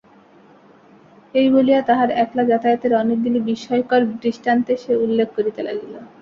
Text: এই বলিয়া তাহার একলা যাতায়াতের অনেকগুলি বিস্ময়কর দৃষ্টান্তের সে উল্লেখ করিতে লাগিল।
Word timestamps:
এই 1.33 1.47
বলিয়া 1.49 1.81
তাহার 1.89 2.09
একলা 2.23 2.43
যাতায়াতের 2.45 2.93
অনেকগুলি 2.95 3.39
বিস্ময়কর 3.47 4.01
দৃষ্টান্তের 4.17 4.77
সে 4.77 4.93
উল্লেখ 5.05 5.27
করিতে 5.37 5.61
লাগিল। 5.67 5.93